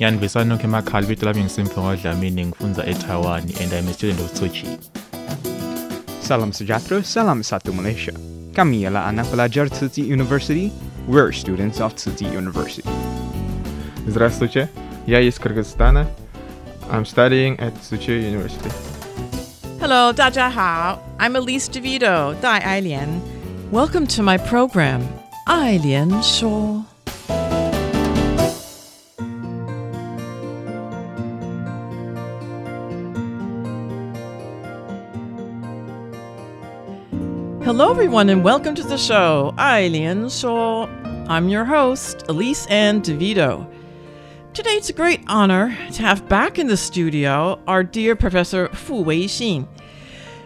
[0.00, 4.48] I nokho emakhaya libito lami ngisimfungo Dlamini ngifunza eTaiwan and I'm a student of Tzu
[4.48, 4.78] Chi
[6.22, 8.12] Salam Sujatro, Salam Satu Malaysia.
[8.56, 10.72] Kami ialah anak pelajar Tsinghua University.
[11.06, 12.88] We're students of Tzu Chi University.
[14.08, 14.70] Здравствуйте,
[15.06, 16.08] я из Кыргызстана.
[16.90, 18.72] I'm studying at Tzu Chi University.
[19.80, 20.98] Hello, 大家好.
[21.18, 23.20] I'm Elise DeVido, Dai Ailian.
[23.70, 25.06] Welcome to my program,
[25.46, 26.89] Ailian Shaw.
[37.80, 39.54] Hello, everyone, and welcome to the show.
[39.58, 40.84] Eileen Shaw.
[41.30, 43.66] I'm your host, Elise Anne DeVido.
[44.52, 49.02] Today, it's a great honor to have back in the studio our dear Professor Fu
[49.02, 49.66] Weixin.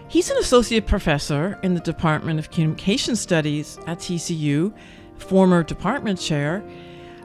[0.07, 4.73] He's an associate professor in the Department of Communication Studies at TCU,
[5.17, 6.63] former department chair,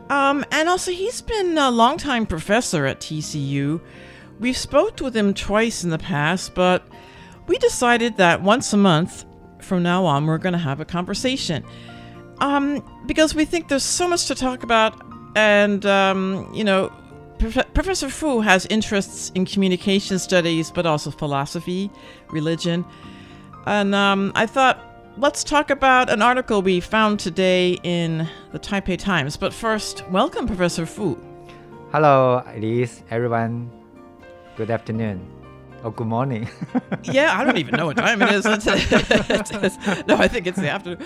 [0.10, 3.80] um, and also he's been a longtime professor at TCU.
[4.40, 6.82] We've spoke with him twice in the past, but
[7.46, 9.26] we decided that once a month
[9.70, 11.64] from now on, we're going to have a conversation.
[12.40, 15.00] Um, because we think there's so much to talk about,
[15.36, 16.92] and, um, you know,
[17.38, 21.90] Prof- Professor Fu has interests in communication studies, but also philosophy,
[22.32, 22.84] religion.
[23.66, 24.78] And um, I thought,
[25.18, 29.38] let's talk about an article we found today in the Taipei Times.
[29.38, 31.18] But first, welcome, Professor Fu.
[31.92, 33.72] Hello, Elise, everyone.
[34.58, 35.39] Good afternoon.
[35.84, 36.50] Oh, good morning.
[37.04, 38.44] yeah, I don't even know what time it is.
[38.46, 41.06] no, I think it's the afternoon.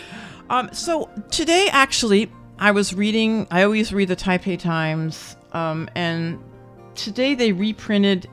[0.49, 3.47] Um, so today, actually, I was reading.
[3.51, 6.43] I always read the Taipei Times, um, and
[6.95, 8.27] today they reprinted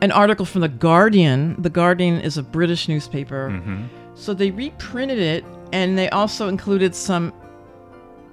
[0.00, 1.60] an article from the Guardian.
[1.62, 3.84] The Guardian is a British newspaper, mm-hmm.
[4.14, 7.32] so they reprinted it, and they also included some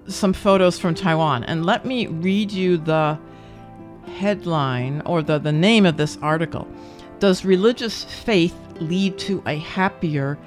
[0.07, 1.43] some photos from Taiwan.
[1.43, 3.19] And let me read you the
[4.17, 6.67] headline or the, the name of this article.
[7.19, 10.37] Does religious faith lead to a happier,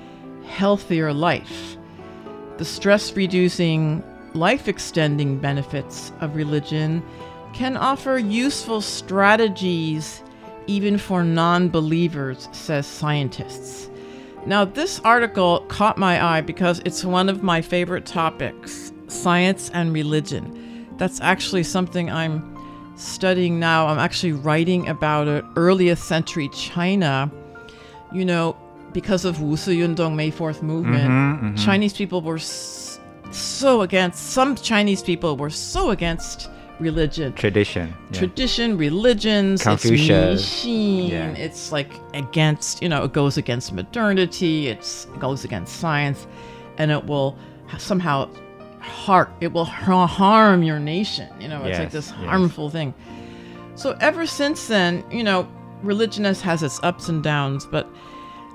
[0.47, 1.77] healthier life?
[2.59, 4.03] The stress reducing,
[4.34, 7.03] life extending benefits of religion
[7.53, 10.22] can offer useful strategies
[10.66, 13.88] even for non believers, says scientists.
[14.47, 19.93] Now, this article caught my eye because it's one of my favorite topics science and
[19.93, 20.87] religion.
[20.98, 22.56] That's actually something I'm
[22.97, 23.87] studying now.
[23.87, 25.45] I'm actually writing about it.
[25.57, 27.31] Earliest century China,
[28.12, 28.57] you know,
[28.93, 31.57] because of Wu Si Yundong May 4th movement, mm-hmm, mm-hmm.
[31.57, 36.49] Chinese people were so against, some Chinese people were so against
[36.79, 37.33] religion.
[37.34, 37.95] Tradition.
[38.11, 38.19] Yeah.
[38.19, 40.41] Tradition, religions, Confucius.
[40.43, 41.33] it's yeah.
[41.33, 46.27] it's like against, you know, it goes against modernity, it's, it goes against science,
[46.78, 47.37] and it will
[47.78, 48.31] somehow
[48.87, 49.31] heart.
[49.41, 51.29] It will harm your nation.
[51.41, 52.29] You know, it's yes, like this yes.
[52.29, 52.95] harmful thing.
[53.75, 55.49] So ever since then, you know,
[55.83, 57.87] religion has, has its ups and downs, but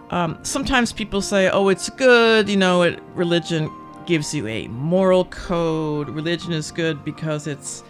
[0.10, 3.72] um, sometimes people say, "Oh, it's good." You know, it, religion
[4.06, 6.10] gives you a moral code.
[6.10, 7.84] Religion is good because it's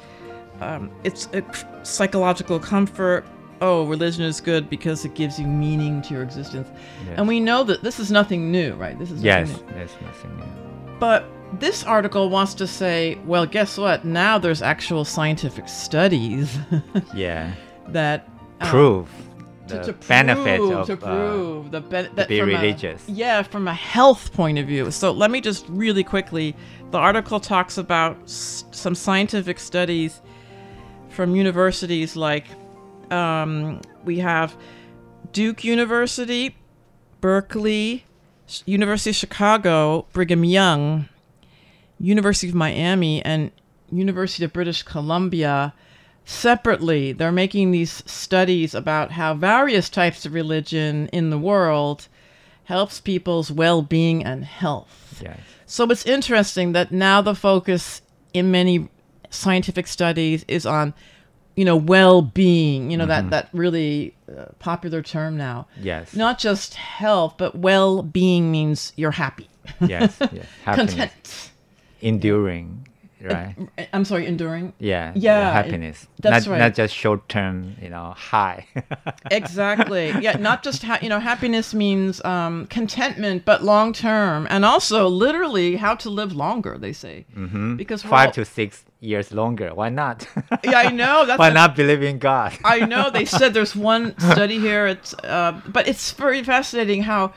[0.61, 1.43] um, it's a
[1.83, 3.25] psychological comfort.
[3.61, 6.67] Oh, religion is good because it gives you meaning to your existence.
[7.05, 7.15] Yes.
[7.17, 8.97] And we know that this is nothing new, right?
[8.97, 9.75] This is yes, nothing new.
[9.75, 10.97] yes, nothing new.
[10.99, 11.25] But
[11.59, 14.05] this article wants to say, well, guess what?
[14.05, 16.57] Now there's actual scientific studies.
[17.13, 17.53] yeah.
[17.89, 18.29] That
[18.61, 19.09] um, prove
[19.67, 23.07] the to, to benefit prove, of to prove uh, the be- to be religious.
[23.07, 24.91] A, yeah, from a health point of view.
[24.91, 26.55] So let me just really quickly.
[26.91, 30.21] The article talks about s- some scientific studies
[31.09, 32.47] from universities like
[33.11, 34.55] um, we have
[35.33, 36.55] Duke University,
[37.19, 38.05] Berkeley,
[38.65, 41.07] University of Chicago, Brigham Young,
[42.01, 43.51] University of Miami, and
[43.91, 45.73] University of British Columbia
[46.23, 52.07] separately they're making these studies about how various types of religion in the world
[52.65, 55.19] helps people's well-being and health.
[55.21, 55.39] Yes.
[55.65, 58.01] So it's interesting that now the focus
[58.33, 58.87] in many
[59.29, 60.93] scientific studies is on
[61.55, 63.09] you know well-being, you know Mhm.
[63.09, 65.67] that that really uh, popular term now.
[65.81, 66.15] Yes.
[66.15, 69.49] Not just health, but well-being means you're happy.
[69.85, 70.45] Yes, yes.
[70.65, 70.93] Happiness.
[70.95, 71.50] Content.
[72.01, 72.87] Enduring,
[73.21, 73.55] right?
[73.77, 74.73] Uh, I'm sorry, enduring.
[74.79, 75.11] Yeah.
[75.15, 75.51] Yeah.
[75.51, 76.07] happiness.
[76.19, 76.59] That's not, right.
[76.59, 78.67] Not just short term, you know, high.
[79.31, 80.09] exactly.
[80.19, 85.07] Yeah, not just ha- you know, happiness means um, contentment, but long term, and also
[85.07, 86.77] literally how to live longer.
[86.77, 87.75] They say mm-hmm.
[87.75, 89.73] because five all- to six years longer.
[89.73, 90.27] Why not?
[90.63, 92.53] Yeah, I know, that's Why a- not believe in God?
[92.63, 94.85] I know they said there's one study here.
[94.87, 97.33] It's uh, but it's very fascinating how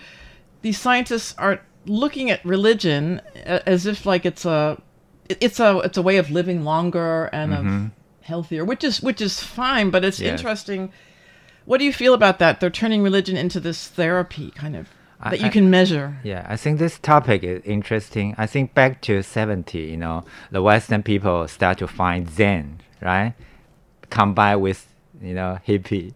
[0.63, 4.81] these scientists are looking at religion as if like it's a
[5.29, 7.85] it's a it's a way of living longer and Mhm.
[7.87, 7.91] of
[8.23, 9.91] healthier, which is which is fine.
[9.91, 10.31] But it's Yes.
[10.39, 10.91] interesting.
[11.65, 12.61] What do you feel about that?
[12.61, 14.89] They're turning religion into this therapy kind of
[15.21, 16.19] I- that you can measure.
[16.23, 18.35] Yeah, I think this topic is interesting.
[18.37, 23.33] I think back to 70, you know, the Western people start to find Zen, right?
[24.11, 24.87] Combined with,
[25.23, 26.13] you know, hippie.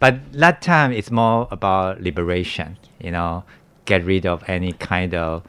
[0.00, 3.44] But that time it's more about liberation, you know,
[3.84, 5.42] get rid of any kind of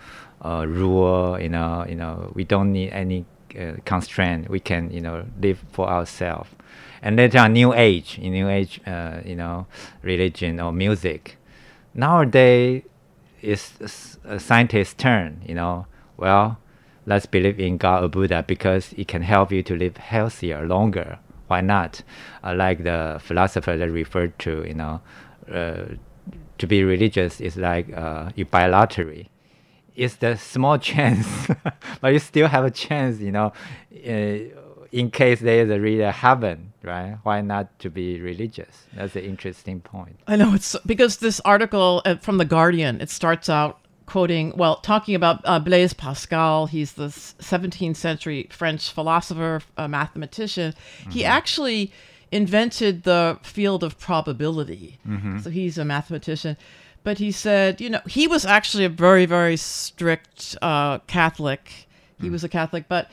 [0.43, 3.25] uh, rule, you know, you know, we don't need any
[3.59, 4.49] uh, constraint.
[4.49, 6.49] We can, you know, live for ourselves.
[7.01, 9.67] And later on, New Age, in New Age, uh, you know,
[10.01, 11.37] religion or music.
[11.93, 12.83] Nowadays,
[13.41, 15.87] it's a scientist's turn, you know.
[16.17, 16.59] Well,
[17.05, 21.19] let's believe in God or Buddha because it can help you to live healthier, longer.
[21.47, 22.03] Why not?
[22.43, 25.01] Uh, like the philosopher that referred to, you know,
[25.51, 25.95] uh,
[26.61, 29.29] to be religious is like uh, you buy lottery.
[29.95, 31.27] It's the small chance,
[31.99, 33.51] but you still have a chance, you know,
[34.07, 34.37] uh,
[34.91, 37.17] in case there is a real heaven, right?
[37.23, 38.85] Why not to be religious?
[38.93, 40.19] That's an interesting point.
[40.27, 44.75] I know it's because this article uh, from the Guardian it starts out quoting well
[44.75, 46.67] talking about uh, Blaise Pascal.
[46.67, 50.75] He's the 17th century French philosopher, a mathematician.
[51.09, 51.91] He actually
[52.31, 54.99] invented the field of probability.
[55.07, 55.43] Mhm.
[55.43, 56.57] So he's a mathematician.
[57.03, 61.87] But he said, you know, he was actually a very, very strict uh, Catholic.
[62.21, 63.09] He was a Catholic, but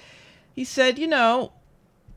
[0.54, 1.52] he said, you know,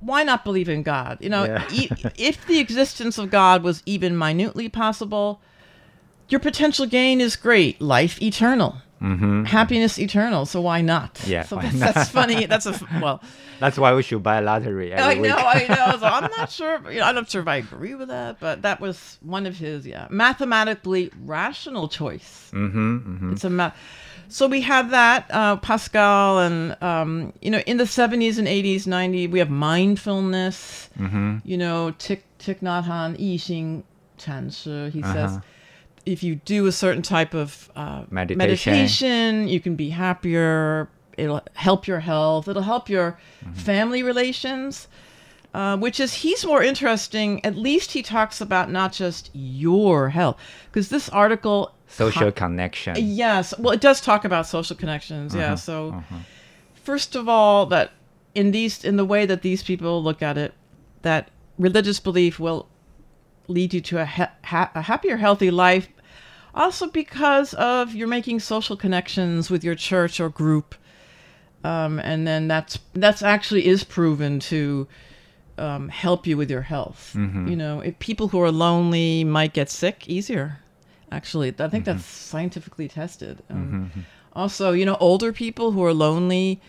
[0.02, 1.18] why not believe in God?
[1.22, 1.64] You know, Yeah.
[1.72, 5.40] e- if the existence of God was even minutely possible,
[6.28, 7.80] your potential gain is great.
[7.82, 8.82] Life eternal.
[9.02, 9.48] Mhm.
[9.48, 10.46] Happiness eternal.
[10.46, 11.20] So why not?
[11.26, 12.46] Yeah, So that's, that's funny.
[12.46, 13.22] That's a well.
[13.60, 15.36] That's why we should buy a lottery I know.
[15.36, 15.98] I know.
[16.00, 16.92] So I'm not sure.
[16.92, 19.56] You know, I'm not sure if I agree with that, but that was one of
[19.58, 22.52] his, yeah, mathematically rational choice.
[22.54, 23.34] mm-hmm, mm-hmm.
[23.34, 23.76] It's a math.
[24.30, 28.88] So we have that uh, Pascal, and um, you know, in the 70s and 80s,
[28.88, 30.90] 90s, we have mindfulness.
[31.00, 31.42] Mhm.
[31.44, 33.84] You know, Thich Thich Nhat Hanh, Yi Xing
[34.18, 34.90] Chan Shi.
[34.92, 35.40] He says, Uh-huh.
[36.06, 38.38] If you do a certain type of uh, Meditation.
[38.74, 40.90] meditation, you can be happier.
[41.18, 42.48] It'll help your health.
[42.48, 43.54] It'll help your Mm-hmm.
[43.54, 44.88] family relations.
[45.54, 47.44] Uh, which is he's more interesting.
[47.44, 50.38] At least he talks about not just your health,
[50.72, 52.96] because this article Social co- connection.
[52.98, 53.54] Yes.
[53.60, 55.36] Well, it does talk about social connections.
[55.36, 55.48] Yeah.
[55.48, 56.16] Uh-huh, So, uh-huh.
[56.86, 57.92] first of all, that
[58.34, 60.54] in these in the way that these people look at it,
[61.02, 62.68] that religious belief will
[63.48, 65.88] lead you to a, ha- ha- a happier, healthy life.
[66.54, 70.76] Also, because of you're making social connections with your church or group,
[71.64, 74.88] um, and then that's that's actually is proven to
[75.58, 77.14] um, help you with your health.
[77.16, 77.50] Mhm.
[77.50, 80.60] You know, if people who are lonely might get sick easier.
[81.12, 83.40] Actually, I think that's scientifically tested.
[83.50, 84.02] Um, Mhm.
[84.34, 86.62] Also, you know, older people who are lonely,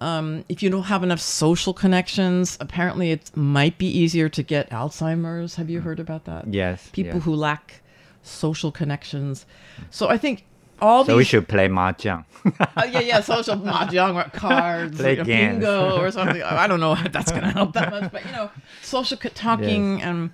[0.00, 4.70] um, if you don't have enough social connections, apparently it might be easier to get
[4.70, 5.56] Alzheimer's.
[5.56, 6.52] Have you heard about that?
[6.52, 7.24] Yes, People yes.
[7.24, 7.82] who lack
[8.22, 9.46] social connections.
[9.90, 10.44] So I think
[10.80, 12.24] all So we should play mahjong.
[12.44, 15.26] Uh, yeah, yeah, social mahjong or cards, Play games.
[15.58, 16.42] bingo or something.
[16.42, 18.50] I don't know if that's going to help that much, but you know,
[18.82, 20.30] social talking and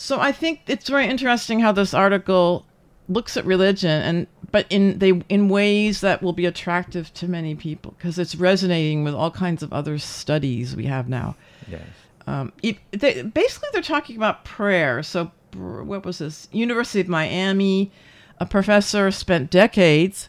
[0.00, 2.64] so I think it's very interesting how this article
[3.08, 7.54] looks at religion and but in they in ways that will be attractive to many
[7.54, 11.36] people because it's resonating with all kinds of other studies we have now.
[11.66, 11.82] Yes.
[12.26, 15.02] Um, it, they, basically, they're talking about prayer.
[15.02, 16.46] So, what was this?
[16.52, 17.90] University of Miami,
[18.38, 20.28] a professor spent decades.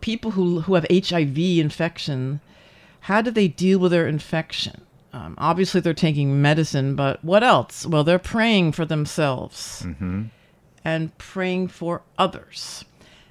[0.00, 2.40] People who who have HIV infection,
[3.00, 4.82] how do they deal with their infection?
[5.12, 7.86] Um, obviously, they're taking medicine, but what else?
[7.86, 10.24] Well, they're praying for themselves Mm-hmm.
[10.86, 12.84] And praying for others.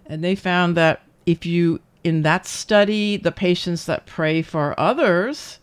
[0.05, 5.59] And they found that if you, in that study, the patients that pray for others,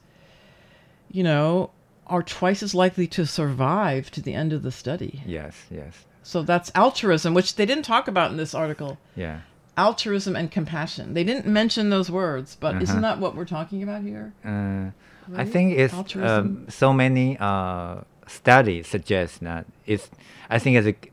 [1.11, 1.71] you know,
[2.07, 5.23] are twice as likely to survive to the end of the study.
[5.27, 6.07] Yes, yes.
[6.23, 8.97] So that's altruism, which they didn't talk about in this article.
[9.15, 9.41] Yeah.
[9.77, 11.13] Altruism and compassion.
[11.13, 12.83] They didn't mention those words, but Uh-huh.
[12.85, 14.33] isn't that what we're talking about here?
[14.45, 14.93] Uh,
[15.37, 17.97] I think it's um, so many uh,
[18.27, 20.09] studies suggest that it's.
[20.51, 21.12] I think it's a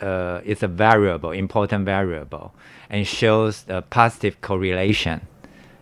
[0.00, 2.54] uh, it's a variable, important variable,
[2.90, 5.26] and shows a positive correlation.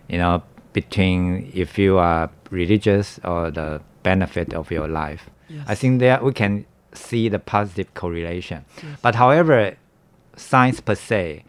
[0.08, 0.42] You know,
[0.72, 5.30] between if you are religious or the benefit of your life.
[5.66, 6.64] I think there we can
[6.94, 8.64] see the positive correlation.
[9.02, 9.76] But however,
[10.36, 11.44] science per se,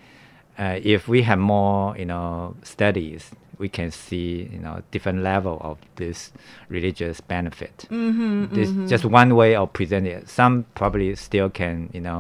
[0.58, 3.32] uh, if we have more, you know, studies,
[3.63, 6.17] we can see, you know, different level of this
[6.75, 7.75] religious benefit.
[7.89, 8.88] Mhm, This mhm.
[8.93, 10.27] just one way of presenting it.
[10.39, 12.20] Some probably still can, you know,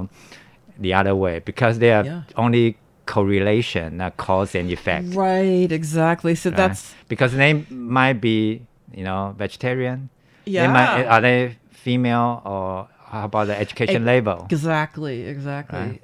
[0.85, 2.21] the other way because they are Yeah.
[2.45, 2.65] only
[3.05, 5.07] correlation, not cause and effect.
[5.13, 6.33] Right, exactly.
[6.35, 6.57] So right?
[6.61, 7.51] that's because they
[7.99, 8.61] might be,
[8.99, 9.99] you know, vegetarian.
[10.45, 11.13] They might, Yeah.
[11.13, 11.39] are they
[11.85, 14.37] female or how about the education level?
[14.49, 15.79] Exactly, exactly.
[15.79, 16.01] Right.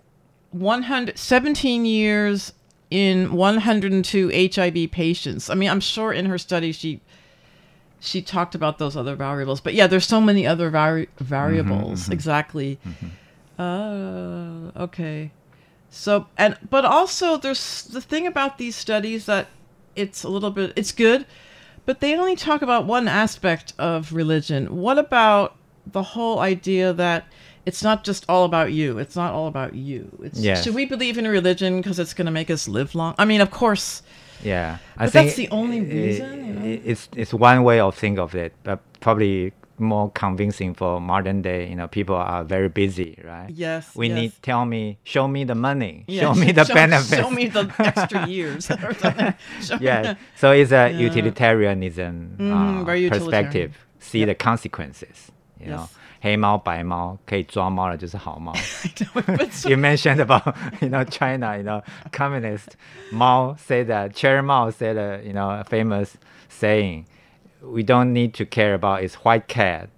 [0.52, 2.52] 100, 17 years
[2.90, 5.50] in 102 HIV patients.
[5.50, 7.02] I mean, I'm sure in her study she
[8.02, 12.08] she talked about those other variables, but yeah, there's so many other vari- variables.
[12.08, 12.14] mhm.
[12.14, 12.80] Exactly.
[13.58, 15.32] Uh, okay.
[15.90, 19.48] So and but also there's the thing about these studies that
[19.96, 21.26] it's a little bit it's good,
[21.86, 24.78] but they only talk about one aspect of religion.
[24.78, 25.56] What about
[25.86, 27.26] the whole idea that
[27.66, 28.98] it's not just all about you.
[29.00, 30.10] It's not all about you.
[30.24, 30.64] It's Yes.
[30.64, 33.14] should we believe in religion because it's going to make us live long?
[33.18, 34.02] I mean, of course.
[34.44, 36.82] Yeah, I But think that's the only reason, you know?
[36.86, 41.68] It's it's one way of think of it, but probably more convincing for modern day.
[41.70, 43.50] You know, people are very busy, right?
[43.50, 44.16] Yes, We yes.
[44.18, 47.16] need tell me, show me the money, Yeah, show me the show- benefits.
[47.22, 49.34] show me the extra years or something.
[49.82, 50.16] Yeah.
[50.38, 51.00] So it's a Yeah.
[51.08, 52.52] utilitarianism Mhm,
[52.82, 53.32] uh, very utilitarian.
[53.32, 53.72] perspective.
[54.00, 54.28] See Yep.
[54.28, 55.32] the consequences.
[55.60, 55.96] You know, Yes.
[56.21, 58.53] 黑猫白猫可以抓猫的就是好猫。
[59.51, 62.77] so- you mentioned about you know China, you know, communist
[63.13, 66.17] Mao said that Chair Mao said a you know a famous
[66.49, 67.05] saying,
[67.63, 69.89] we don't need to care about is white cat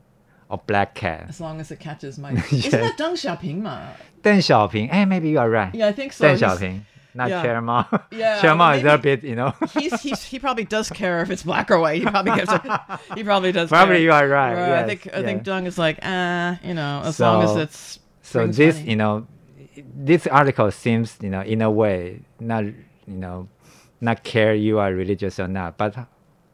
[0.48, 1.26] or black cat.
[1.28, 2.32] As long as it catches my.
[2.32, 2.66] Yes.
[2.66, 3.62] Isn't that Deng Xiaoping?
[3.62, 3.78] Ma?
[4.22, 5.74] Deng Xiaoping, hey, maybe you are right.
[5.74, 6.24] Yeah, I think so.
[6.26, 6.80] Deng He's- Xiaoping,
[7.13, 7.41] not yeah.
[7.41, 7.87] Chair Mao.
[8.11, 9.53] Yeah, Chair Mao is a bit, you know.
[9.73, 12.01] he's, he's he probably does care if it's black or white.
[12.01, 13.69] He probably gives a, he probably does.
[13.69, 14.03] Probably care.
[14.03, 15.43] you are right, I yes, think I think.
[15.43, 17.99] Deng is like, ah, you know, as long as it's.
[18.21, 18.89] so this money.
[18.89, 19.27] you know
[19.95, 22.73] this article seems you know in a way not you
[23.07, 23.47] know
[23.99, 25.97] not care you are religious or not but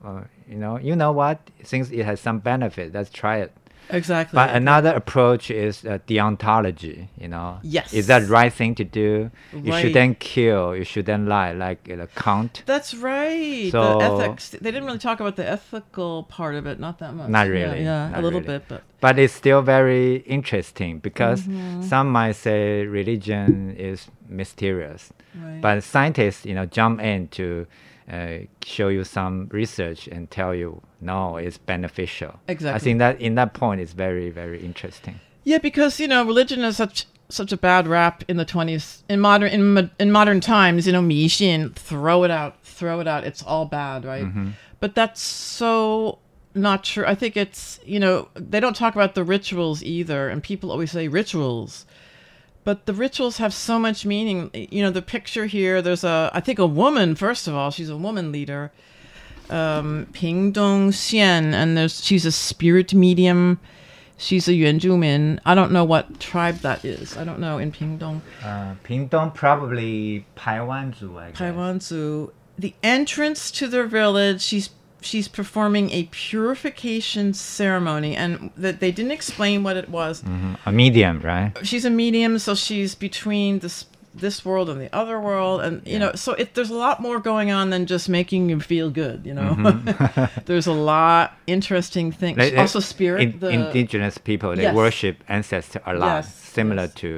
[0.05, 3.51] uh, you know you know what since it has some benefit let's try it
[3.89, 4.35] Exactly.
[4.35, 7.93] but another approach is uh, deontology you know Yes.
[7.93, 12.63] is that right thing to do you shouldn't kill you shouldn't lie like uh, Kant
[12.65, 13.71] That's right.
[13.71, 14.49] So- the ethics.
[14.49, 17.29] They didn't really talk about the ethical part of it, not that much.
[17.29, 17.83] Not really.
[17.83, 18.59] Yeah, not a little really.
[18.59, 21.83] bit, but but it's still very interesting because Mhm.
[21.83, 25.61] some might say religion is mysterious, Right.
[25.61, 27.67] but scientists, you know, jump in to
[28.11, 32.39] uh, show you some research and tell you no, it's beneficial.
[32.47, 32.75] Exactly.
[32.75, 35.19] I think that in that point is very very interesting.
[35.43, 39.19] yeah, because you know, religion is such such a bad rap in the twenties in
[39.19, 40.87] modern in in modern times.
[40.87, 43.23] You know, 迷信, throw it out, throw it out.
[43.25, 44.23] It's all bad, right?
[44.25, 44.53] Mhm.
[44.79, 46.19] But that's so
[46.55, 47.05] not true.
[47.05, 50.91] I think it's you know they don't talk about the rituals either, and people always
[50.91, 51.85] say rituals.
[52.67, 54.51] But the rituals have so much meaning.
[54.53, 57.87] You know, the picture here, there's a, I think a woman, first of all, she's
[57.89, 58.73] a woman leader,
[59.49, 63.61] um, Pingdong Xian, and there's, she's a spirit medium.
[64.17, 65.39] She's a Yuanzhumin.
[65.45, 67.15] I don't know what tribe that is.
[67.15, 68.19] I don't know in Pingdong.
[68.43, 71.39] Uh, Pingdong probably Paiwanzu, I guess.
[71.39, 72.31] Paiwanzu.
[72.59, 74.71] The entrance to their village, she's
[75.07, 80.21] she's performing a purification ceremony, and that they didn't explain what it was.
[80.23, 80.57] Mhm.
[80.65, 81.51] A medium, right?
[81.63, 83.85] She's a medium, so she's between this
[84.27, 87.19] this world and the other world, and you know, so it, there's a lot more
[87.19, 89.19] going on than just making you feel good.
[89.29, 90.29] You know, Mhm.
[90.47, 92.35] there's a lot interesting things.
[92.37, 93.21] They- also, spirit.
[93.21, 94.75] in- the, indigenous people they Yes.
[94.75, 96.93] worship ancestors a lot, Yes, similar yes.
[97.01, 97.09] to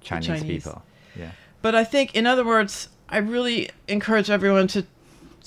[0.00, 0.42] Chinese, Chinese.
[0.64, 0.82] people.
[1.22, 1.32] Yeah.
[1.60, 4.80] But I think, in other words, I really encourage everyone to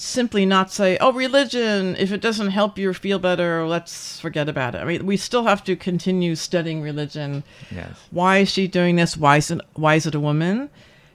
[0.01, 1.95] simply not say, "Oh, religion.
[1.97, 5.43] If it doesn't help you feel better, let's forget about it." I mean, we still
[5.45, 7.43] have to continue studying religion.
[7.69, 7.91] Yes.
[8.11, 9.17] Why is she doing this?
[9.17, 9.61] Why is it?
[9.73, 10.69] Why is it a woman?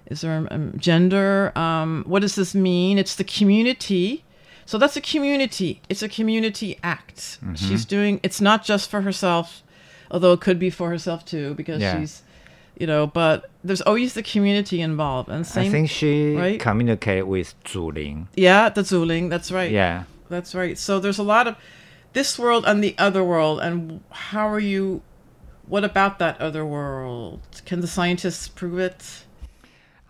[0.07, 1.57] Is there a, a gender?
[1.57, 2.99] Um, what does this mean?
[2.99, 4.25] It's the community.
[4.67, 5.81] So that's a community.
[5.88, 7.38] It's a community act.
[7.45, 7.57] Mhm.
[7.57, 8.21] She's doing.
[8.23, 9.62] It's not just for herself,
[10.11, 12.00] although it could be for herself too, because Yeah.
[12.00, 12.23] she's
[12.78, 15.28] you know, but there's always the community involved.
[15.28, 16.61] And same, I think she right?
[16.61, 18.26] communicate with Zuling.
[18.35, 19.31] Yeah, the Zuling.
[19.31, 19.71] That's right.
[19.71, 20.76] Yeah, that's right.
[20.76, 21.57] So there's a lot of
[22.12, 25.02] this world and the other world, and how are you?
[25.66, 27.40] What about that other world?
[27.64, 29.25] Can the scientists prove it?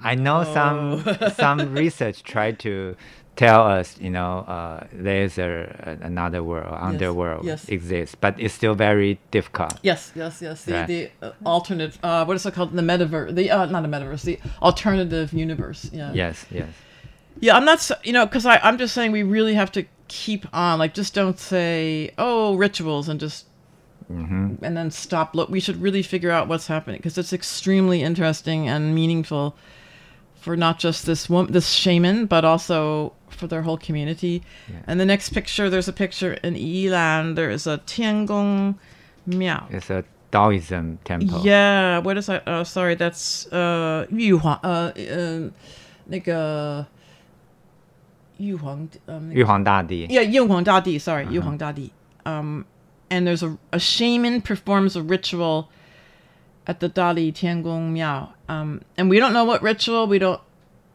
[0.03, 0.55] I know oh.
[0.55, 2.97] some some research tried to
[3.37, 6.83] tell us, you know, uh, there's a, another world, yes.
[6.83, 7.69] underworld yes.
[7.69, 9.79] exists, but it's still very difficult.
[9.83, 10.65] Yes, yes, yes.
[10.65, 10.87] The, right.
[10.87, 12.73] the uh, alternate, uh, what is it called?
[12.73, 15.91] The metaverse, the uh, not a metaverse, the alternative universe.
[15.93, 16.13] Yeah.
[16.13, 16.69] Yes, yes.
[17.41, 20.79] Yeah, I'm not, you know, because I'm just saying we really have to keep on.
[20.79, 23.47] Like, just don't say, oh, rituals, and just
[24.13, 24.63] Mm-hmm.
[24.63, 28.69] and then stop look we should really figure out what's happening because it's extremely interesting
[28.69, 29.57] and meaningful
[30.44, 34.44] for not just this woman this shaman but also for their whole community.
[34.68, 34.76] Yeah.
[34.88, 37.36] And the next picture, there's a picture in Yilan.
[37.36, 38.76] There is a Tiangong
[39.26, 39.68] Miao.
[39.70, 41.42] It's a Taoism temple.
[41.44, 42.44] Yeah, what is that?
[42.46, 44.60] Oh, sorry, that's uh, Yuhuang.
[44.64, 45.52] Uh, uh,
[46.10, 46.86] 那个
[48.38, 50.08] 玉皇, um, 玉皇大帝.
[50.08, 50.98] Yeah, 玉皇大帝.
[50.98, 51.34] Sorry, uh-huh.
[51.34, 51.92] 玉皇大帝.
[52.26, 52.66] Um,
[53.10, 55.70] and there's a, a shaman performs a ritual
[56.67, 58.33] at the Dali Tiangong Miao.
[58.49, 60.07] Um, and we don't know what ritual.
[60.07, 60.41] We don't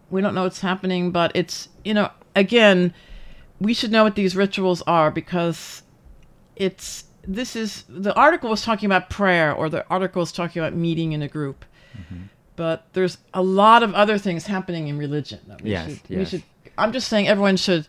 [0.09, 2.93] we don't know what's happening, but it's you know again,
[3.59, 5.83] we should know what these rituals are because
[6.55, 10.73] it's this is the article was talking about prayer or the article was talking about
[10.73, 11.65] meeting in a group.
[11.97, 12.23] Mm-hmm.
[12.55, 15.39] But there's a lot of other things happening in religion.
[15.47, 16.17] That we yes, should, yes.
[16.17, 16.43] We should,
[16.77, 17.87] I'm just saying everyone should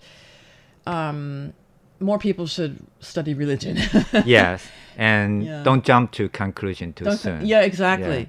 [0.87, 1.55] um,
[2.01, 3.79] more people should study religion.
[4.25, 4.67] yes,
[4.97, 5.63] and yeah.
[5.63, 7.47] don't jump to conclusion too don't soon.
[7.47, 8.21] yeah, exactly.
[8.21, 8.27] Yeah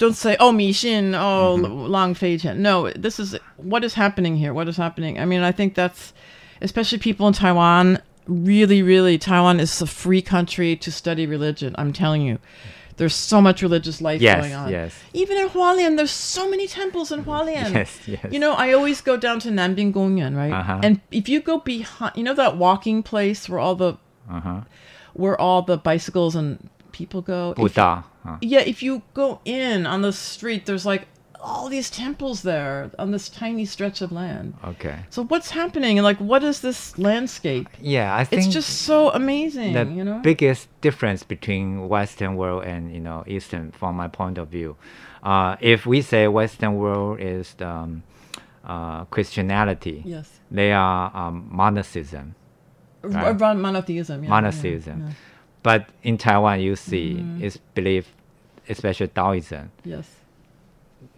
[0.00, 1.92] don't say oh Mixin, oh mm-hmm.
[1.92, 2.62] Lang.
[2.62, 4.54] No, this is what is happening here.
[4.54, 5.20] What is happening?
[5.20, 6.14] I mean, I think that's
[6.62, 8.00] especially people in Taiwan.
[8.26, 11.76] Really, really, Taiwan is a free country to study religion.
[11.78, 12.38] I'm telling you.
[13.00, 14.70] There's so much religious life yes, going on.
[14.70, 14.94] Yes.
[15.14, 17.72] Even in Hualien, there's so many temples in Hualien.
[17.80, 18.26] Yes, yes.
[18.30, 20.52] You know, I always go down to Nanbin Gongyuan, right?
[20.52, 20.80] Uh-huh.
[20.82, 23.96] And if you go behind, you know that walking place where all the
[24.28, 24.60] uh-huh.
[25.14, 27.54] where all the bicycles and people go.
[27.54, 28.04] Buddha.
[28.22, 28.36] Huh.
[28.42, 31.08] Yeah, if you go in on the street, there's like
[31.42, 34.54] all these temples there on this tiny stretch of land.
[34.64, 35.00] Okay.
[35.10, 35.98] So what's happening?
[35.98, 37.68] And like, what is this landscape?
[37.80, 39.72] Yeah, I think it's just so amazing.
[39.72, 44.38] The you know, biggest difference between Western world and you know Eastern, from my point
[44.38, 44.76] of view,
[45.22, 48.02] uh, if we say Western world is the, um,
[48.64, 52.34] uh, Christianity, yes, they are um, monotheism.
[53.02, 53.38] Right?
[53.38, 54.24] monotheism.
[54.24, 55.00] Yeah, monotheism.
[55.00, 55.14] Yeah, yeah.
[55.62, 57.44] But in Taiwan, you see, mm-hmm.
[57.44, 58.08] it's believed,
[58.68, 59.70] especially Taoism.
[59.84, 60.19] Yes.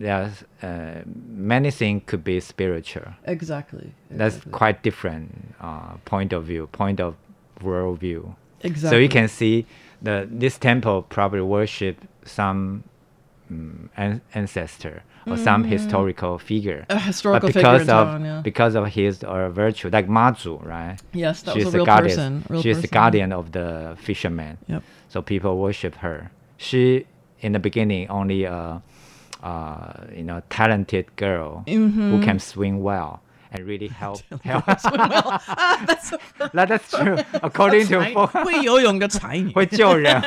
[0.03, 3.09] There's uh, many things could be spiritual.
[3.25, 3.93] Exactly.
[4.11, 7.15] That's quite different uh, point of view, point of
[7.61, 8.35] worldview.
[8.63, 8.91] Exactly.
[8.91, 9.67] So you can see
[10.07, 12.83] the this temple probably worship some
[13.51, 15.45] um, an- ancestor or mm-hmm.
[15.45, 16.85] some historical figure.
[16.89, 18.41] A historical but because figure of town, yeah.
[18.41, 20.97] because of his or virtue, like Mazu, right?
[21.13, 22.17] Yes, that She's was a real goddess.
[22.17, 22.45] person.
[22.49, 22.83] Real She's person.
[22.83, 24.59] the guardian of the fisherman.
[24.67, 24.83] Yep.
[25.09, 26.33] So people worship her.
[26.57, 27.07] She
[27.41, 28.83] in the beginning only a,
[29.43, 32.11] uh, you know talented girl mm-hmm.
[32.11, 34.22] who can swing well and really help.
[34.44, 34.68] help.
[34.68, 34.84] well.
[34.88, 36.18] ah, that's, so
[36.54, 37.18] that, that's true.
[37.42, 40.22] According to 会游泳的才女会救人。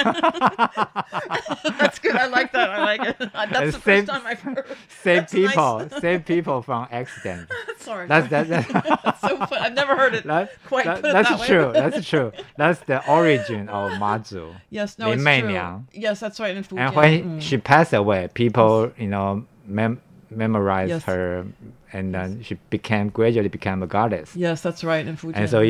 [1.79, 2.17] That's good.
[2.17, 2.71] I like that.
[2.71, 3.17] I like it.
[3.21, 4.65] Uh, That's And the save- first time I've heard.
[5.03, 5.49] Save That's nice.
[5.49, 7.49] people, save people from accident.
[7.79, 8.07] Sorry.
[8.07, 9.59] That's that, that, That's so fun.
[9.61, 11.47] I've never heard it that, quite that- put it that's that way.
[11.47, 11.71] true.
[11.73, 12.33] That's true.
[12.57, 14.55] That's the origin of Mazu.
[14.71, 15.51] Yes, no, Lin it's Mei true.
[15.51, 15.89] Niang.
[15.93, 16.57] Yes, that's right.
[16.57, 16.87] In Fujian.
[16.87, 17.43] And when mm.
[17.43, 21.04] she passed away, people, you know, mem- memorized Yes.
[21.04, 21.46] her,
[21.94, 24.36] and then she became gradually became a goddess.
[24.36, 25.06] Yes, that's right.
[25.06, 25.36] In Fujian.
[25.36, 25.62] And so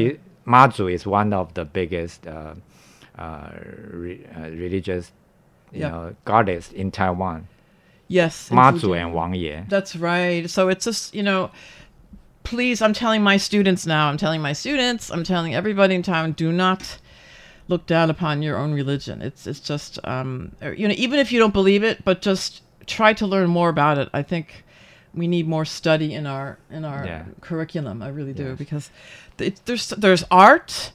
[0.47, 2.53] Mazu is one of the biggest uh,
[3.17, 3.49] uh,
[3.91, 5.11] re- uh, religious,
[5.71, 5.91] you Yep.
[5.91, 7.47] know, goddess in Taiwan.
[8.07, 8.49] Yes.
[8.49, 9.63] Mazu and Wang Ye.
[9.67, 10.47] That's right.
[10.49, 11.49] So it's just, you know,
[12.43, 16.33] please, I'm telling my students now, I'm telling my students, I'm telling everybody in town,
[16.33, 16.99] do not
[17.67, 19.23] look down upon your own religion.
[19.23, 23.13] It's it's just, um, you know, even if you don't believe it, but just try
[23.13, 24.09] to learn more about it.
[24.13, 24.63] I think
[25.13, 27.25] we need more study in our in our yeah.
[27.41, 28.01] curriculum.
[28.01, 28.57] I really do yes.
[28.57, 28.89] because
[29.39, 30.91] it, there's there's art.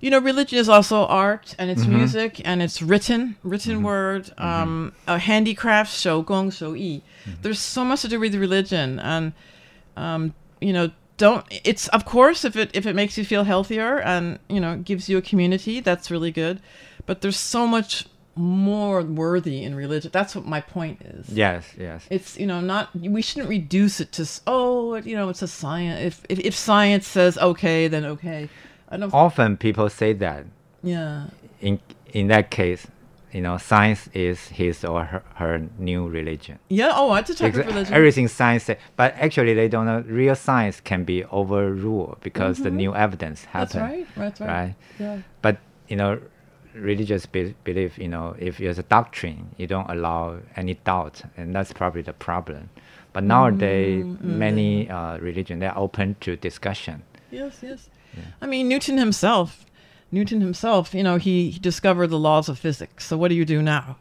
[0.00, 1.96] You know, religion is also art, and it's mm-hmm.
[1.96, 3.84] music, and it's written, written mm-hmm.
[3.84, 4.44] word, mm-hmm.
[4.44, 5.18] um, mm-hmm.
[5.18, 7.02] handicrafts, So gong, So yi.
[7.42, 9.32] There's so much to do with religion, and
[9.96, 11.44] um, you know, don't.
[11.64, 15.08] It's of course if it if it makes you feel healthier and you know gives
[15.08, 16.60] you a community, that's really good.
[17.04, 18.06] But there's so much
[18.38, 20.10] more worthy in religion.
[20.12, 21.28] That's what my point is.
[21.28, 22.06] Yes, yes.
[22.10, 26.00] It's you know not we shouldn't reduce it to oh you know it's a science.
[26.02, 28.48] If if, if science says okay, then okay.
[28.88, 29.12] I don't.
[29.12, 30.46] Often people say that.
[30.82, 31.26] Yeah.
[31.60, 31.80] In
[32.12, 32.86] in that case,
[33.32, 36.58] you know, science is his or her, her new religion.
[36.68, 36.92] Yeah.
[36.94, 37.94] Oh, it's a type Because of religion.
[37.94, 40.02] Everything science, say, but actually they don't know.
[40.06, 42.74] Real science can be overruled because the Mhm.
[42.76, 43.72] new evidence happens.
[43.72, 44.06] That's right.
[44.16, 44.48] That's right.
[44.48, 44.74] Right.
[44.98, 45.18] Yeah.
[45.42, 46.20] But you know,
[46.78, 51.54] religious be- belief, you know, if it's a doctrine, you don't allow any doubt, and
[51.54, 52.70] that's probably the problem.
[53.12, 54.22] But nowadays, Mm, mm.
[54.24, 57.02] many uh, religion they're open to discussion.
[57.30, 57.88] Yes, yes.
[58.42, 59.64] I mean, Newton himself,
[60.10, 63.06] Newton himself, you know, he, he discovered the laws of physics.
[63.06, 63.98] So what do you do now?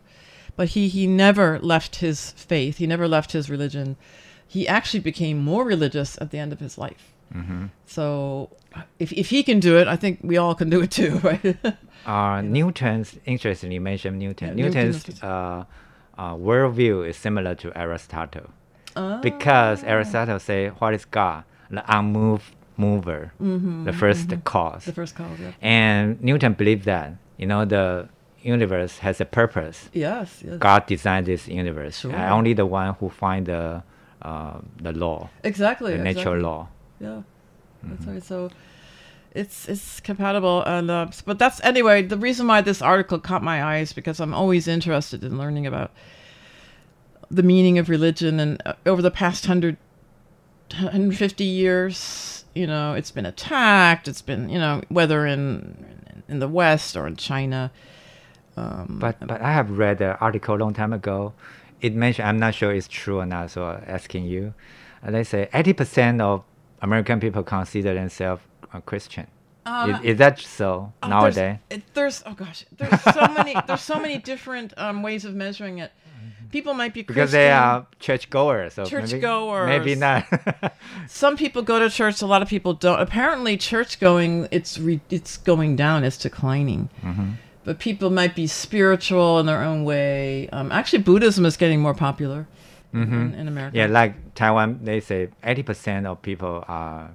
[0.56, 2.78] But he, he never left his faith.
[2.78, 3.96] He never left his religion.
[4.48, 7.14] He actually became more religious at the end of his life.
[7.34, 7.70] Mhm.
[7.86, 8.50] So
[9.00, 11.56] if, if he can do it, I think we all can do it too, right?
[12.06, 14.58] Uh, Newton's, interestingly, you mentioned Newton.
[14.58, 15.66] Yeah, Newton's uh,
[16.18, 18.50] uh, worldview is similar to Aristotle.
[18.96, 19.20] Ah.
[19.22, 21.44] Because Aristotle say, what is God?
[21.70, 24.44] The unmoved mover, Mhm, the 1st mhm.
[24.44, 24.86] cause.
[24.86, 25.52] The first cause, yeah.
[25.62, 28.08] And Newton believed that, you know, the
[28.42, 29.90] universe has a purpose.
[29.94, 30.58] Yes, yes.
[30.58, 32.00] God designed this universe.
[32.00, 32.16] Sure.
[32.16, 33.84] Only the one who find the,
[34.22, 35.30] uh, the law.
[35.44, 35.98] Exactly.
[35.98, 36.42] The natural exactly.
[36.42, 36.70] law.
[37.00, 37.22] Yeah,
[37.84, 38.14] that's Mm-hmm.
[38.14, 38.24] right.
[38.24, 38.50] So
[39.34, 42.02] it's it's compatible, and uh, but that's anyway.
[42.02, 45.68] The reason why this article caught my eye is because I'm always interested in learning
[45.68, 45.92] about
[47.30, 49.78] the meaning of religion, and uh, over the past hundred
[50.72, 54.08] 150 years, you know, it's been attacked.
[54.08, 57.72] It's been, you know, whether in in the West or in China.
[58.58, 61.34] Um, But but I have read an article a long time ago.
[61.80, 64.54] It mentioned I'm not sure it's true or not, so I'm asking you.
[65.04, 66.44] And they say 80% of
[66.82, 68.42] American people consider themselves
[68.74, 69.28] a Christian.
[69.66, 71.58] Um, is, is that so Oh, nowadays?
[71.70, 75.80] There's, there's oh gosh, there's so many there's so many different um, ways of measuring
[75.80, 75.92] it.
[76.50, 78.74] People might be Because they Christian, are churchgoers.
[78.76, 79.68] So maybe- churchgoers.
[79.68, 80.26] Maybe, not.
[81.10, 82.22] Some people go to church.
[82.22, 83.02] A lot of people don't.
[83.02, 86.06] Apparently, church going it's re, it's going down.
[86.06, 86.90] It's declining.
[87.04, 87.34] Mhm.
[87.66, 90.48] But people might be spiritual in their own way.
[90.54, 92.48] Um, actually, Buddhism is getting more popular
[92.94, 93.38] in, Mhm.
[93.38, 93.78] in America.
[93.78, 97.12] Yeah, like Taiwan, they say 80% of people are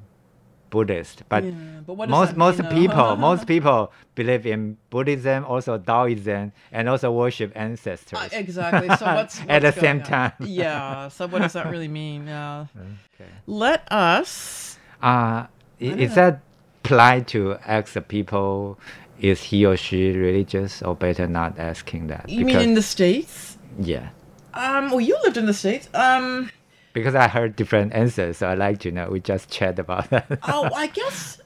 [0.70, 1.52] Buddhist, but, Yeah,
[1.86, 7.12] but what most most mean, people most people believe in Buddhism, also Taoism, and also
[7.12, 8.18] worship ancestors.
[8.18, 8.88] Uh, exactly.
[8.96, 10.04] So what's, at the same on?
[10.04, 10.32] time?
[10.40, 11.08] Yeah.
[11.08, 12.26] So what does that really mean?
[12.26, 12.66] Yeah.
[13.14, 13.30] Okay.
[13.46, 14.78] Let us.
[15.02, 15.46] Uh,
[15.78, 16.40] is that
[16.84, 18.78] apply to ask the people,
[19.20, 22.28] is he or she religious, or better not asking that?
[22.28, 23.58] You mean in the states?
[23.78, 24.08] yeah,
[24.54, 24.90] Um.
[24.90, 25.88] Well, you lived in the states.
[25.94, 26.50] Um.
[26.92, 29.08] because I heard different answers, so I like to know.
[29.10, 30.38] We just chat about that.
[30.42, 31.40] Oh, I guess.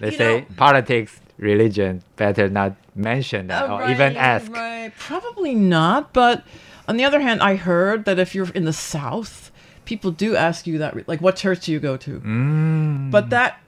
[0.00, 4.52] they say know- politics, religion, better not mention that Uh, or even ask.
[4.52, 4.92] Right.
[4.98, 6.12] Probably not.
[6.12, 6.44] But
[6.88, 9.50] on the other hand, I heard that if you're in the South,
[9.86, 12.20] people do ask you that, like, what church do you go to?
[12.20, 13.10] Mm.
[13.10, 13.58] But that,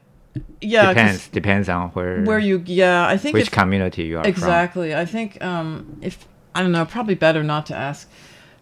[0.60, 4.92] yeah depends depends on where where you, yeah, I think which community you are exactly.
[4.92, 8.10] I think um, if I don't know, probably better not to ask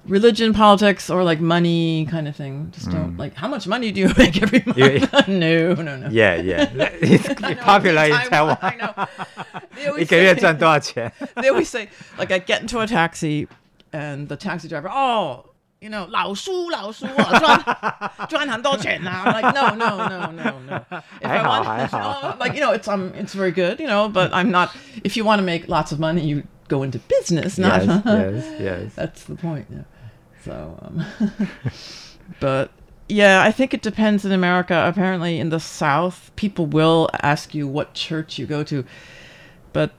[0.05, 2.71] Religion, politics, or like money kind of thing.
[2.73, 3.19] Just don't Mm.
[3.19, 4.77] like how much money do you make every month?
[4.77, 6.07] You- no, no, no.
[6.09, 6.69] Yeah, yeah.
[7.01, 7.27] It's
[7.61, 8.57] popular in Taiwan.
[8.61, 8.93] I know.
[9.75, 11.11] They always 一个月 say- 赚多少钱？
[11.35, 13.47] they always say like I get into a taxi
[13.91, 15.43] and the taxi driver, oh,
[15.81, 19.25] you know, 老叔老叔我赚赚很多钱啊.
[19.25, 21.01] I'm like no no no no no.
[21.21, 23.81] If 还 I 好 want, 还好 oh, like you know, it's um it's very good,
[23.81, 24.69] you know, but I'm not.
[25.03, 27.83] If you want to make lots of money, you go into business, not.
[27.83, 28.95] Yes, yes, yes.
[28.95, 29.65] That's the point.
[29.69, 29.83] Yeah.
[30.44, 31.04] So, um,
[32.40, 32.70] but
[33.08, 34.84] yeah, I think it depends in America.
[34.86, 38.84] Apparently, in the South, people will ask you what church you go to,
[39.72, 39.92] but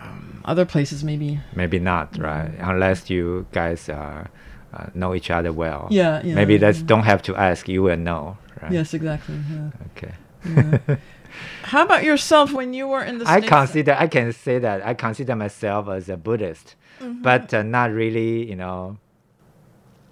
[0.00, 1.40] um, other places maybe.
[1.54, 2.50] Maybe not, right?
[2.58, 4.26] Unless you guys uh,
[4.72, 5.88] uh, know each other well.
[5.90, 6.86] Yeah, yeah, Maybe that's yeah.
[6.86, 7.68] don't have to ask.
[7.68, 8.72] You will know, right?
[8.72, 9.34] Yes, exactly.
[9.50, 9.70] Yeah.
[9.96, 10.14] Okay.
[10.88, 10.96] Yeah.
[11.62, 13.48] How about yourself when you were in the I States?
[13.48, 17.22] consider I can say that I consider myself as a Buddhist, Mhm.
[17.22, 18.96] but uh, not really, you know,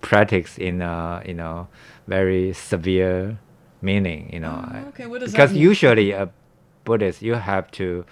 [0.06, 1.68] practice in a you know
[2.06, 3.38] very severe
[3.82, 4.30] meaning.
[4.32, 6.30] You know, oh, okay, what does because usually a
[6.84, 8.04] Buddhist you have to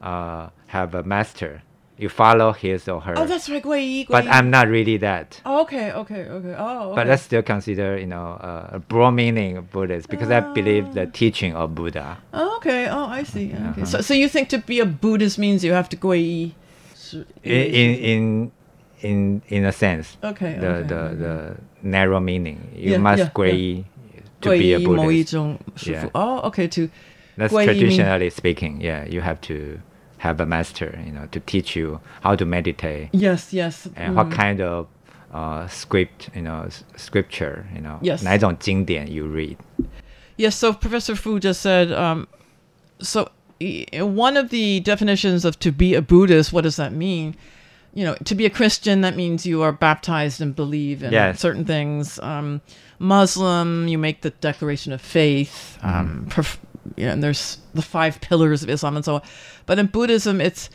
[0.00, 1.62] uh, have a master.
[1.98, 3.14] You follow his or her.
[3.16, 4.08] Oh, that's right, Guiyi.
[4.08, 5.40] But I'm not really that.
[5.44, 6.54] Oh, okay, okay, okay.
[6.58, 6.88] Oh.
[6.88, 6.96] Okay.
[6.96, 10.36] But that's still consider you know uh, a broad meaning of Buddhist because uh.
[10.36, 10.52] I ah.
[10.54, 12.18] believe the teaching of Buddha.
[12.32, 12.88] Oh, okay.
[12.88, 13.52] Oh, I see.
[13.52, 13.82] Okay.
[13.82, 13.84] Uh-huh.
[13.84, 16.54] So, so you think to be a Buddhist means you have to Guiyi.
[17.44, 18.52] In, in in
[19.01, 21.15] in, in a sense Okay, the okay, the, okay.
[21.15, 23.83] the narrow meaning you Yeah, must yeah, 皈依
[24.41, 26.07] to be a 皈依某一 Buddhist 种师傅.
[26.07, 26.09] Yeah.
[26.13, 26.67] Oh, okay.
[26.67, 26.89] To
[27.37, 29.79] that's 皈依 mean- traditionally speaking yeah you have to
[30.19, 33.87] have a master you know to teach you how to meditate Yes, yes.
[33.95, 34.31] and what mm.
[34.35, 34.87] kind of
[35.31, 38.23] uh, script you know s- scripture you know Yes.
[38.23, 39.57] 哪一种经典 you read
[40.37, 42.27] Yes, so Professor Fu just said, um,
[42.99, 47.33] so i- one of the definitions of to be a Buddhist, what does that mean?
[47.94, 51.40] You know, to be a Christian, that means you are baptized and believe in Yes.
[51.40, 52.18] certain things.
[52.20, 52.60] Um,
[52.98, 55.78] Muslim, you make the declaration of faith.
[55.82, 56.58] Um, perf-
[56.96, 59.22] you know, and there's the five pillars of Islam and so on.
[59.66, 60.70] But in Buddhism, it's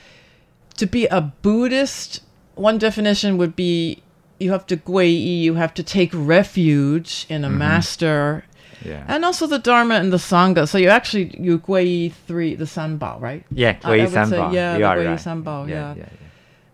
[0.77, 2.21] to be a Buddhist.
[2.55, 4.03] One definition would be
[4.39, 7.57] you have to guiyi, you have to take refuge in a Mhm.
[7.57, 8.43] master.
[8.85, 9.03] Yeah.
[9.07, 10.67] And also the Dharma and the Sangha.
[10.67, 13.43] So you actually you guiyi three the Sanbao, right?
[13.51, 14.53] Yeah, I- I would say, Sanbao.
[14.53, 15.19] Yeah, You the Guiyi right.
[15.19, 15.93] Sanbao, Yeah, yeah.
[15.97, 16.05] yeah,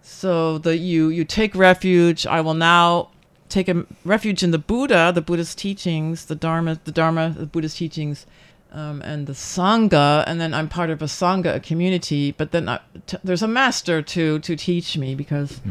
[0.06, 2.28] So the you you take refuge.
[2.28, 3.10] I will now
[3.50, 7.78] take a refuge in the Buddha, the Buddhist teachings, the Dharma, the Dharma, the Buddhist
[7.78, 8.26] teachings,
[8.74, 10.24] um, and the Sangha.
[10.28, 12.32] And then I'm part of a Sangha, a community.
[12.34, 15.62] But then I, t- there's a master to to teach me because,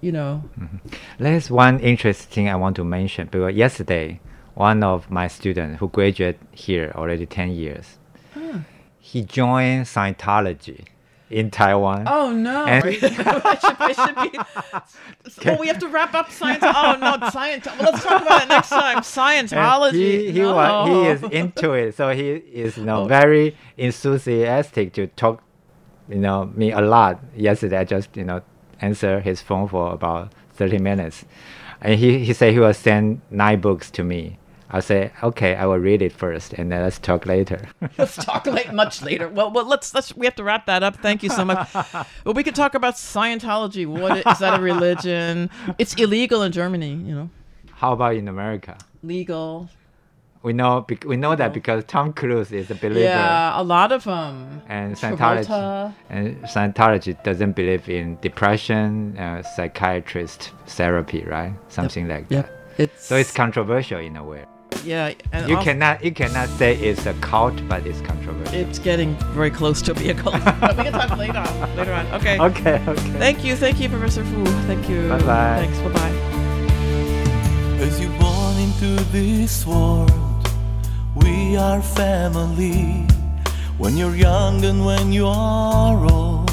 [0.00, 0.42] you know,
[1.18, 4.20] There's one interesting thing I want to mention because yesterday,
[4.54, 7.98] one of my students who graduated here already 10 years,
[8.32, 8.60] Huh.
[8.98, 10.86] he joined Scientology
[11.30, 12.04] in Taiwan.
[12.06, 12.66] Oh no!
[12.66, 14.38] And- I should, I should be.
[15.50, 16.62] Oh, we have to wrap up science.
[16.62, 17.66] Oh no, science.
[17.66, 18.96] Well, let's talk about it next time.
[18.96, 19.04] And
[19.48, 19.92] Scientology.
[19.94, 20.54] He, he, no.
[20.54, 23.06] wa- he is into it, so he is you know Oh.
[23.06, 25.42] very enthusiastic to talk,
[26.08, 27.20] you know, me a lot.
[27.36, 28.42] Yesterday, I just you know
[28.80, 31.24] answer his phone for about thirty minutes,
[31.80, 34.38] and he he said he will send nine books to me.
[34.72, 37.68] I'll say okay, I will read it first, and then let's talk later.
[37.98, 39.28] let's talk late, much later.
[39.28, 40.96] Well, well, let's let's we have to wrap that up.
[40.96, 41.68] Thank you so much.
[42.24, 43.86] well, we could talk about Scientology.
[43.86, 45.50] What is that a religion?
[45.78, 46.90] It's illegal in Germany.
[46.90, 47.30] You know,
[47.74, 48.76] How about in America?
[49.02, 49.68] legal.
[50.42, 53.00] We know we know that because Tom Cruise is a believer.
[53.00, 54.62] Yeah, a lot of them.
[54.68, 55.94] And Scientology, Travolta.
[56.08, 61.52] and Scientology doesn't believe in depression, uh, psychiatrist therapy, right?
[61.68, 62.46] Something like Yep.
[62.46, 62.80] that.
[62.80, 64.44] It's So it's controversial in a way.
[64.84, 68.54] Yeah, and You also- cannot you cannot say it's a cult, but it's controversial.
[68.54, 70.42] It's getting very close to be a cult.
[70.60, 71.76] but we can talk later on.
[71.76, 72.06] Later on.
[72.14, 72.38] Okay.
[72.38, 73.10] Okay, okay.
[73.18, 74.44] Thank you, thank you, Professor Fu.
[74.66, 75.08] Thank you.
[75.08, 75.66] Bye-bye.
[75.66, 75.78] Thanks.
[75.78, 76.40] Bye bye.
[77.84, 80.10] As you're born into this world,
[81.16, 83.06] we are family.
[83.78, 86.50] When you're young and when you are old,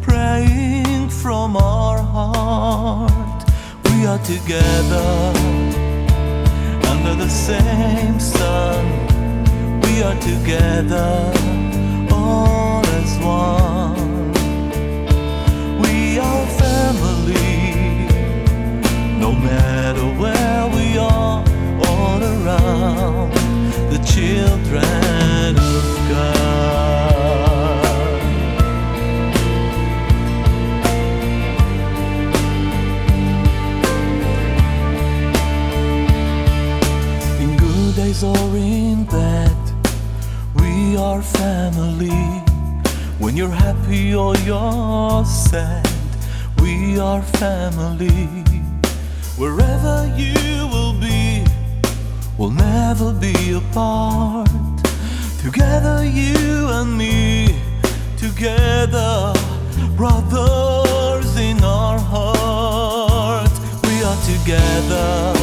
[0.00, 3.44] praying from our heart.
[3.86, 5.32] We are together
[6.90, 8.84] under the same sun.
[9.82, 11.32] We are together,
[12.12, 14.32] all as one.
[15.82, 18.06] We are family,
[19.18, 21.44] no matter where we are,
[22.18, 23.32] all around
[23.92, 26.98] the children of God.
[37.40, 39.56] In good days or in bad,
[40.56, 42.42] we are family.
[43.18, 45.86] When you're happy or you're sad,
[46.60, 48.44] we are family.
[49.36, 50.57] Wherever you
[52.38, 54.48] We'll never be apart.
[55.42, 57.60] Together, you and me,
[58.16, 59.34] together,
[59.96, 63.50] brothers in our heart.
[63.82, 65.34] We are together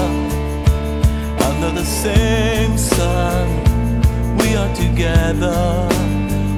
[1.44, 4.38] under the same sun.
[4.38, 5.90] We are together,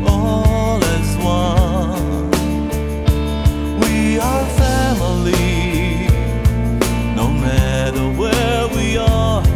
[0.05, 2.29] all as one.
[3.79, 6.07] We are family,
[7.15, 9.46] no matter where we are.